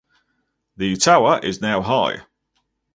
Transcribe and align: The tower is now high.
The 0.77 0.95
tower 0.95 1.39
is 1.43 1.61
now 1.61 1.83
high. 1.83 2.23